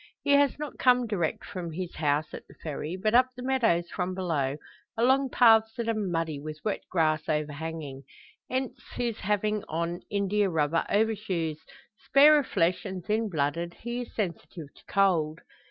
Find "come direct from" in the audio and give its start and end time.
0.79-1.73